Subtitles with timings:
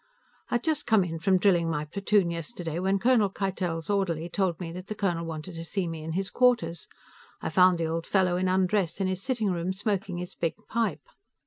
[0.49, 4.59] I had just come in from drilling my platoon, yesterday, when Colonel Keitel's orderly told
[4.59, 6.87] me that the colonel wanted to see me in his quarters.
[7.39, 11.03] I found the old fellow in undress in his sitting room, smoking his big pipe.